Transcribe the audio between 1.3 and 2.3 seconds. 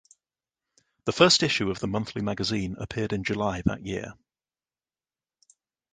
issue of the monthly